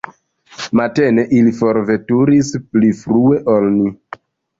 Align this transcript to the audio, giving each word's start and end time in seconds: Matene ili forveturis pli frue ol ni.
Matene 0.77 1.25
ili 1.39 1.53
forveturis 1.57 2.49
pli 2.71 2.89
frue 3.03 3.43
ol 3.57 3.69
ni. 3.75 3.93